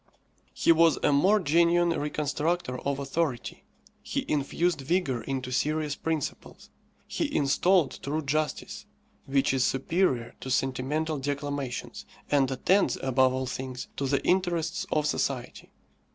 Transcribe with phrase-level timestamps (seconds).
[0.55, 3.65] He was a more genuine reconstructor of authority.
[4.01, 6.71] He infused vigour into serious principles.
[7.07, 8.87] He installed true justice,
[9.27, 15.05] which is superior to sentimental declamations, and attends, above all things, to the interests of
[15.05, 15.69] society.